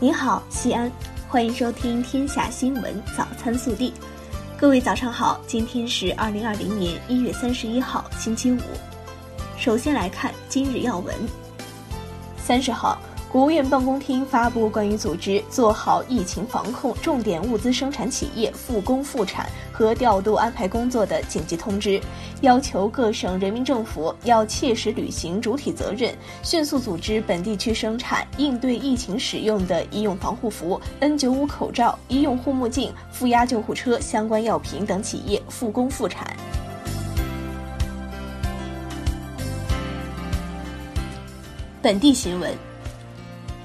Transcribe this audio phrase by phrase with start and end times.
[0.00, 0.88] 你好，西安，
[1.28, 3.90] 欢迎收听《天下新闻早餐速递》。
[4.56, 8.58] 各位早上好，今天是二零二零年一月三十一号，星期五。
[9.58, 11.12] 首先来看今日要闻。
[12.36, 12.96] 三十号。
[13.30, 22.00] 国务院办公厅发布关于组织做好疫情防控重点物资生产企业复工复产和调度安排工作的紧急通知，
[22.40, 36.26] 要求各省人民政府要切实履行主体责任，迅速组织本地区生产应对疫情使用的医用防护服、N95 口罩、医用护目镜、负压救护车相关药品等企业复工复产。
[41.80, 42.67] 本地新闻。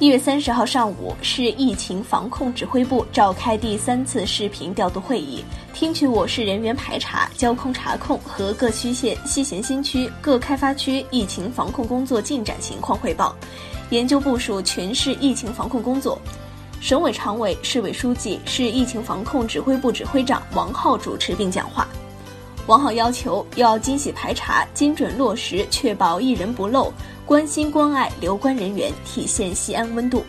[0.04, 5.42] 一月三十号上午，市疫情防控指挥部召开第三次视频调度会议，
[5.74, 13.34] 听取我市人员排查、交通查控和各区县、西咸新区各开发区疫情防控工作进展情况汇报，
[13.92, 16.20] 研究部署全市疫情防控工作。
[16.82, 21.88] 省委常委、市委书记、市疫情防控指挥部指挥长王浩主持并讲话。
[22.66, 26.94] 王浩要求要精细排查、精准落实，确保一人不漏。
[27.26, 30.24] 关心关爱留关人员，体现西安温度。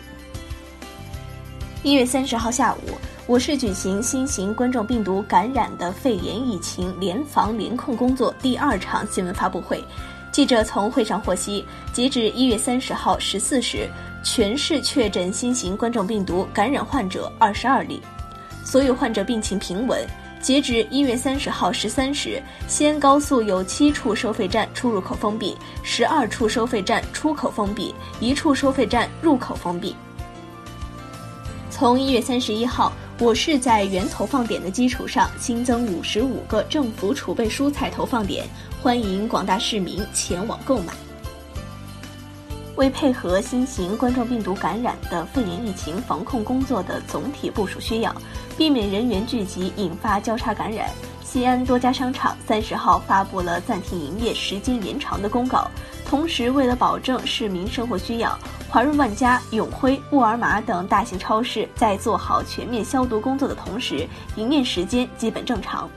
[1.81, 9.83] 一月三十号下午，我市举行新型冠状病毒感染的肺炎疫情联防联控工作第二场新闻发布会。
[10.31, 13.89] 记者从会上获悉，截至一月三十号十四时，
[14.23, 18.01] 全市确诊新型冠状病毒感染患者二十二例，
[18.63, 20.05] 所有患者病情平稳。
[20.45, 29.95] 截止一月三十号十三时，西安高速有七处收费站出入口封闭，十二处收费站出口封闭，一处收费站入口封闭。
[31.71, 38.45] 从一月三十一号，我市在原投放点的基础上新增五十五个政府储备蔬菜投放点，
[38.83, 40.93] 欢迎广大市民前往购买。
[42.75, 48.13] 为配合新型冠状病毒感染的肺炎疫情防控工作的总体部署需要，
[48.57, 50.89] 避免人员聚集引发交叉感染，
[51.23, 55.69] 西安多家商场三十号发布了暂停营业时间延长的公告。
[56.05, 58.37] 同时，为了保证市民生活需要，
[58.69, 64.05] 华润万家、永辉、沃尔玛等大型超市在做好全面消毒工作的同时，
[64.35, 65.89] 营业时间基本正常。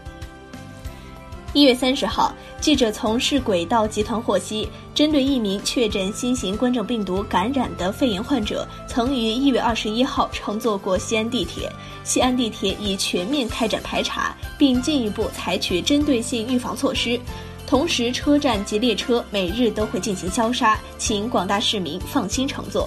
[1.54, 11.72] 一月三十号，记者从市轨道集团获悉，针对一名确诊新型冠状病毒感染的肺炎患者，曾于一月二十一号乘坐过西安地铁。
[12.04, 17.18] 西安地铁已全面开展排查，并进一步采取针对性预防措施。
[17.66, 22.86] 同时，车站及列车每日都会进行消杀，请广大市民放心乘坐。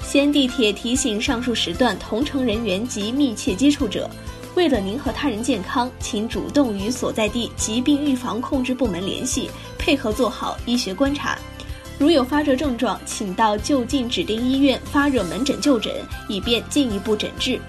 [0.00, 4.08] 西安地铁提醒上述时段同乘人员及密切接触者。
[4.56, 11.38] 为了您和他人健康，请主动与所在地疾病预防控制部门联系，配合做好医学观察。
[11.98, 15.94] 如有发热症状，请到就近指定医院发热门诊就诊，
[16.28, 17.60] 以便进一步诊治。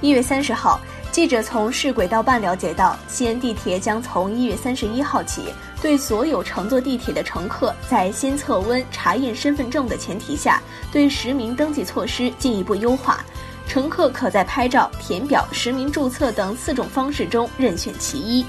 [0.00, 5.42] 一月三十号，记者从市轨道办了解到，西安地铁将从一月三十一号起，
[5.80, 10.60] 对所有乘坐地铁的乘客，在先测温、查验身份证的前提下，
[10.92, 13.24] 对实名登记措施进一步优化。
[13.66, 18.44] 乘客可在拍照、填表、实名注册等四种方式中任选其一。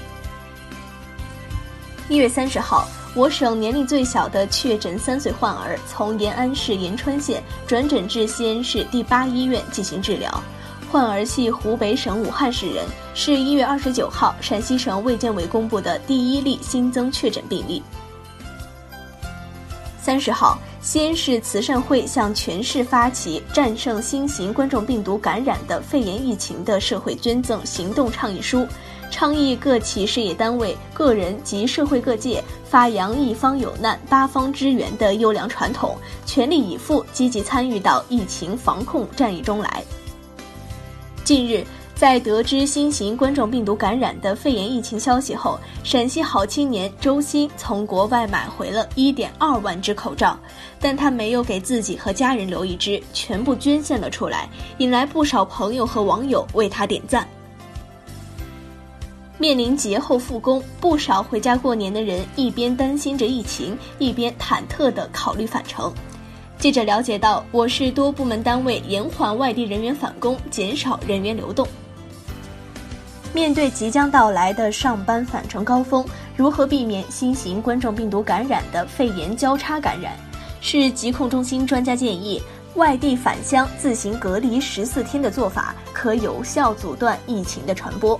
[2.08, 10.42] 一月三十号，我省年龄最小的确诊三岁患儿从延安市延川县转诊至西安市第八医院进行治疗，
[10.92, 17.82] 患儿系湖北省武汉市人，是一月二十九号陕西省卫健委公布的第一例新增确诊病例。
[20.04, 20.58] 三十号。
[20.82, 28.66] 西安市慈善会向全市发起战胜新型冠状病毒感染的肺炎疫情的社会捐赠行动倡议书，
[29.10, 39.82] 倡议各企事业单位、个人及社会各界发扬一方有难八方支援的优良传统，全力以赴积极参与到疫情防控战役中来。
[41.24, 41.64] 近日。
[41.94, 50.36] 在得知新型冠状病毒感染的肺炎疫情消息后，陕西好青年周鑫从国外买回了一点二万只口罩，
[50.80, 54.48] 但他没有给自己和家人留一只，全部捐献了出来，
[54.78, 57.26] 引来不少朋友和网友为他点赞。
[59.38, 65.92] 面临节后复工，不少回家过年的人一边担心着疫情，一边忐忑地考虑返程。
[66.58, 71.66] 记者了解到，我市多部门单位延缓外地人员返工，减少人员流动。
[73.34, 80.12] 面对即将到来的上班返程高峰，如何避免新型冠状病毒感染的肺炎交叉感染？
[80.60, 82.40] 市疾控中心专家建议，
[82.76, 88.18] 外地返乡自行隔离十四天的做法，可有效阻断疫情的传播。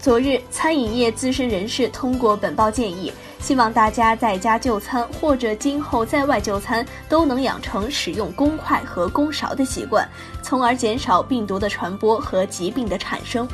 [0.00, 3.12] 昨日，餐饮业资深人士通过本报建议，
[3.48, 10.06] 希望大家在家就餐或者今后在外就餐都能养成使用公筷和公勺的习惯，
[10.42, 13.48] 从而减少病毒的传播和疾病的产生。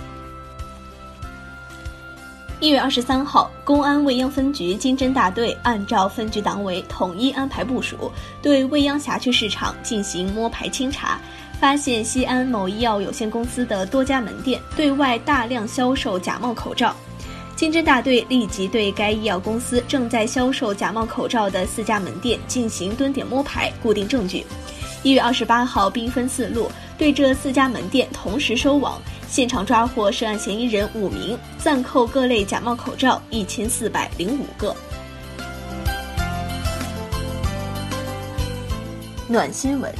[2.58, 8.10] 一月二十三号，公安未央分局经侦大队按照分局党委统一安排部署，
[8.42, 11.20] 对未央辖区市场进行摸排清查，
[11.60, 16.92] 发现西安某医药有限公司的多家门店对外大量销售假冒口罩。
[17.56, 24.44] 经侦大队立即对该医药公司正在销售假冒口罩的四家门店进行蹲点摸排，固定证据。
[25.02, 29.00] 一月二十八号，兵分四路对这四家门店同时收网。
[29.28, 34.74] 现场抓获涉案嫌疑人五名，暂扣各类假冒口罩一千四百零五个。
[39.28, 39.92] 暖新闻：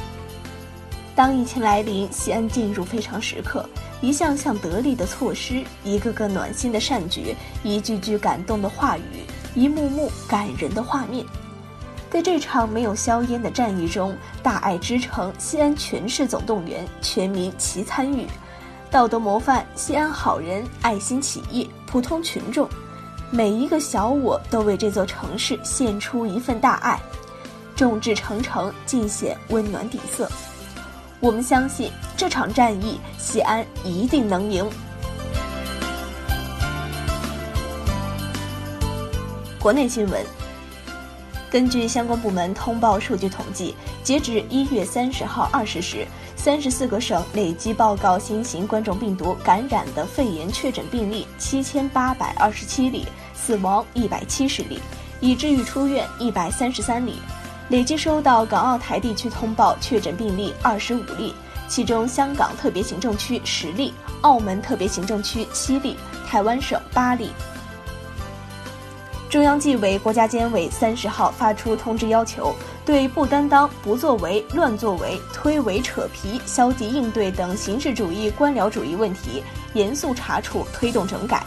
[1.15, 3.67] 当疫情来临，西安进入非常时刻，
[4.05, 9.01] 一项项得力的措施，一个个暖心的善举，一句句感动的话语，
[9.55, 11.25] 一幕幕感人的画面，
[12.11, 18.27] 在这场没有硝烟的战役中，大爱之城西安全市总动员，全民齐参与。
[18.91, 22.69] 道德模范，西安好人，爱心企业，普通群众，
[23.31, 27.01] 每一个小我都为这座城市献出一份大爱，
[27.75, 30.29] 众志成城，尽显温暖底色。
[31.25, 34.63] 我们相信这场战役，西安一定能赢。
[39.59, 40.23] 国内新闻。
[41.49, 43.73] 根据相关部门通报数据统计，
[44.03, 46.05] 截止一月三十号二十时，
[46.35, 54.79] 三十四个省累计报告新型冠状病毒感染的肺炎确诊病例七千八百二十七例，死亡一百七十例，
[55.19, 57.15] 已治愈出院一百三十三例。
[57.69, 61.33] 累计收到港澳台地区通报确诊病例二十五例，
[61.67, 63.91] 其中香港特别行政区十例，
[64.21, 65.97] 澳门特别行政区七例，
[66.27, 67.31] 台湾省八例。
[69.27, 81.39] 中央纪委国家监委三十号发出通知，要求对不担当、不作为、乱作为、推诿扯皮、消极应对等形式主义、官僚主义问题严肃查处，推动整改；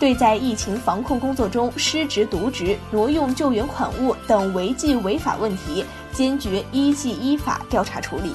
[0.00, 8.32] 对在疫情防控工作中失职渎职、挪用救援款物等违纪违法问题，坚决依纪依法调查处理。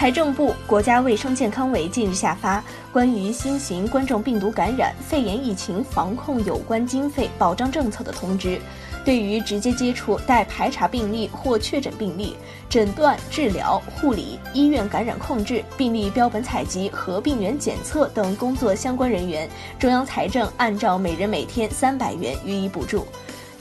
[0.00, 8.58] 财政部、国家卫生健康委近日下发关于新型冠状病毒感染肺炎疫情防控有关经费保障政策的通知，
[9.04, 12.34] 对于直接接触待排查病例或确诊病例、
[12.66, 19.46] 诊断、治疗、护理、医院感染控制、病例标本采集和病原检测等工作相关人员，
[19.78, 23.06] 中央财政按照每人每天三百元予以补助。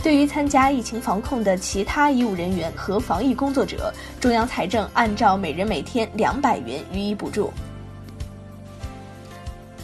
[0.01, 7.51] 对于参加疫情防控的其他医务人员和防疫工作者，中央财政按照每人每天两百元予以补助。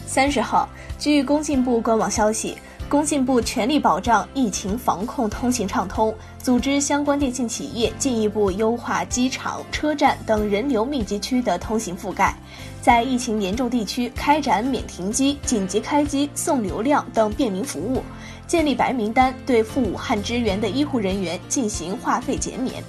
[0.06, 0.66] 三十号，
[0.98, 2.56] 据工信部官网消息，
[2.88, 12.34] 工信部全力保障疫情防控通行畅通，组织相关电信企业进一步优化机场、车站等人流密集区的通行覆盖，
[12.80, 18.02] 在疫情严重地区开展免停机、紧急开机、送流量等便民服务。
[18.46, 22.82] 建立白名单，对赴武汉支援的医护人员进行话费减免。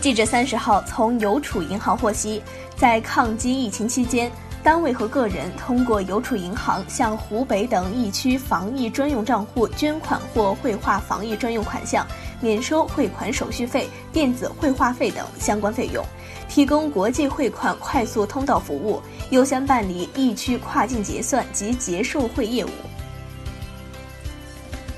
[0.00, 2.40] 记者三十号从邮储银行获悉，
[2.76, 4.30] 在抗击疫情期间，
[4.62, 12.06] 单位和个人通过邮储银行向湖北等疫区防疫专用账户捐款或汇划防疫专用款项，
[12.40, 16.04] 免收汇款手续费、电子汇话费等相关费用，
[16.48, 22.68] 提供国际汇款快速通道服务，优先办理疫区跨境结算及结售汇业务。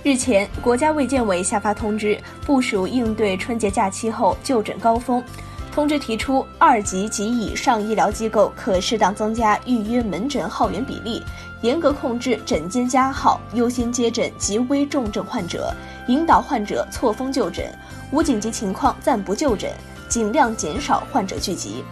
[0.02, 5.23] 日前，国家卫健委下发通知，部署应对春节假期后就诊高峰。
[5.71, 11.23] 通知提出，二级及以上医疗机构可适当增加预约门诊号源比例，
[11.61, 15.71] 严格控制诊间加号，优先接诊极危重症患者，
[16.09, 17.71] 引导患者错峰就诊，
[18.11, 19.71] 无紧急情况暂不就诊，
[20.09, 21.85] 尽量减少患者聚集。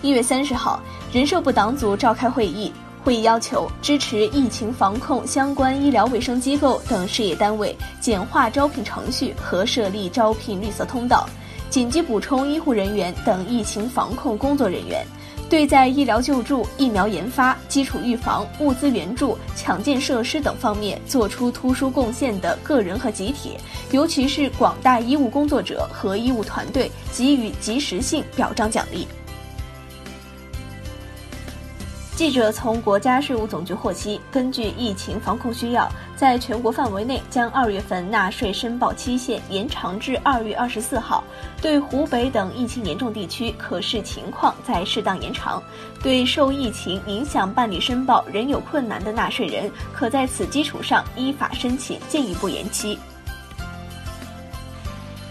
[0.00, 0.80] 一月三十号，
[1.12, 2.72] 人社部党组召开会议。
[3.02, 11.28] 会议要求支持疫情防控相关医疗卫生机构等事业单位简化招聘程序和设立招聘绿色通道，
[11.70, 15.04] 紧急补充医护人员等疫情防控工作人员。
[15.48, 23.56] 对在医疗救助、疫苗研发、基础预防、物资援助、抢建设施等方面作出突出贡献的个人和集体，
[23.90, 29.08] 尤其是广大医务工作者和医务团队，给予及时性表彰奖励。
[32.20, 41.24] 记者从国家税务总局获悉，根据疫情防控需要，在全国范围内将二月份纳税申报期限延长至二月二十四号。
[41.62, 45.62] 对湖北等疫情严重地区，可视情况再适当延长。
[46.02, 52.98] 对受疫情影响办理申报仍有困难的纳税人，可在此基础上依法申请进一步延期。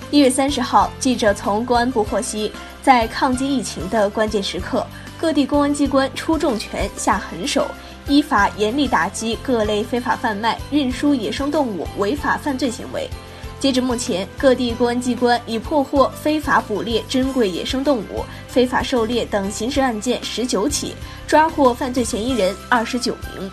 [0.09, 4.83] 一月三十号，记者从公安部获悉，在抗击疫情的关键时刻。
[5.19, 7.67] 各地公安机关出重拳、下狠手，
[8.07, 13.09] 依法严厉打击各类非法贩卖、运输野生动物违法犯罪行为。
[13.59, 20.95] 截至目前，各地公安机关已破获非法捕猎珍贵野生动物、非法狩猎等刑事案件十九起，
[21.27, 23.51] 抓获犯罪嫌疑人二十九名。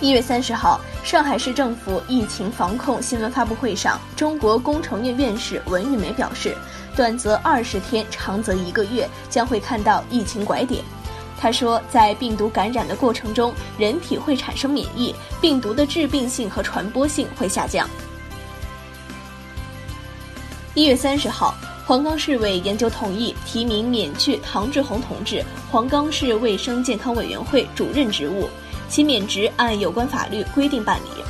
[0.00, 6.56] 一月三十号，上海市政府疫情防控新闻发布会上，中国工程院院士文玉梅表示。
[7.00, 10.84] 短则二十天，长则一个月，将会看到疫情拐点。
[11.40, 17.88] 他说，在病毒感染的过程中，人体会产生免疫，病毒的致病性和传播性会下降。
[20.74, 21.54] 一月三十号，
[21.86, 28.46] 黄冈市委研究同意提名免去唐志红同志黄冈市卫生健康委员会主任职务，
[28.90, 31.24] 其免职按有关法律规定办理。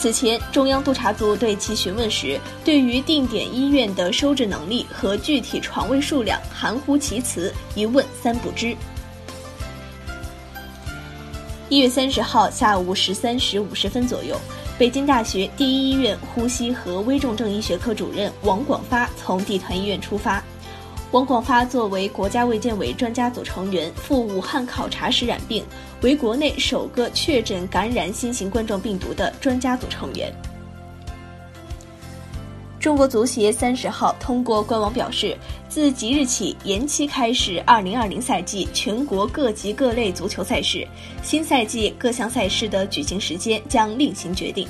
[0.00, 8.74] 此前，中央督查组对其询问时，对于定点医院的收治能力和具体床位数量含糊其辞，一问三不知。
[11.68, 14.40] 一月三十号下午十三时五十分左右，
[14.78, 20.42] 北京大学第一医院呼吸和危重症医学科主任王广发从地团医院出发。
[21.12, 25.64] 王广发作为国家卫健委专家组成员赴武汉考察时染病，
[26.02, 30.32] 为国内首个确诊感染新型冠状病毒的专家组成员。
[32.78, 35.36] 中国足协三十号通过官网表示，
[35.68, 40.86] 自即日起延期开始二零二零赛季全国各级各类足球赛事，
[41.24, 44.66] 新赛季各项赛事的举行时间将另行决定。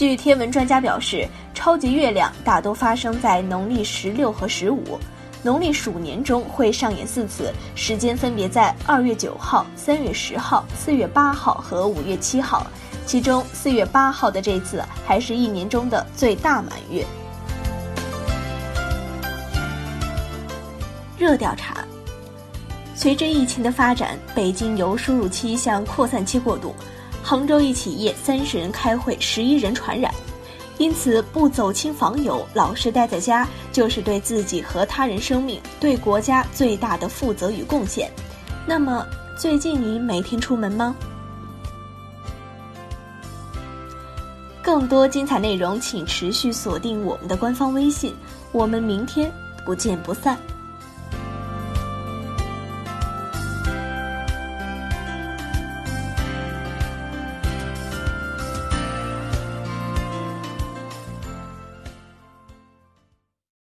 [0.00, 4.98] 据天文专家表示，超级月亮大多发生在农历十六和十五，
[5.42, 12.66] 农历鼠年中会上演四次，时间分别在二月九号、三月十号、四月八号和五月七号。
[13.04, 17.04] 其中四月八号的这次还是一年中的最大满月。
[21.18, 21.84] 热调查：
[22.94, 26.74] 随着疫情的发展，北京由输入期向扩散期过渡。
[27.22, 30.12] 杭州一企业三十人开会，十一人传染，
[30.78, 38.10] 因此不走亲访友，老实待在家，就是对自己和他人生命、对国家最大的负责与贡献。
[38.66, 39.06] 那么，
[39.38, 40.94] 最近你每天出门吗？
[44.62, 48.14] 更多精彩内容，请持续锁定我们的官方微信。
[48.52, 49.32] 我们明天
[49.64, 50.38] 不见不散。